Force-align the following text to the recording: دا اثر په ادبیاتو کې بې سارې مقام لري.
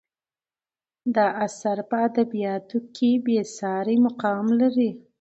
دا 1.15 1.27
اثر 1.45 1.77
په 1.89 1.95
ادبیاتو 2.07 2.77
کې 2.95 3.09
بې 3.25 3.39
سارې 3.57 3.95
مقام 4.05 4.45
لري. 4.59 4.89